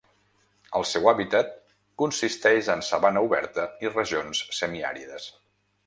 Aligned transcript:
El 0.79 0.85
seu 0.91 1.09
hàbitat 1.11 1.51
consisteix 2.03 2.71
en 2.77 2.83
sabana 2.91 3.25
oberta 3.29 3.69
i 3.87 3.95
regions 3.97 4.45
semiàrides. 4.63 5.33